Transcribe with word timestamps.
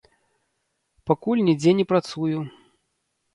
Пакуль 1.11 1.43
нідзе 1.49 1.71
не 1.81 1.85
працую. 1.93 2.37